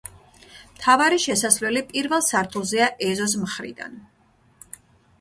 [0.77, 4.05] მთავარი შესასვლელი პირველ სართულზეა ეზოს მხრიდან.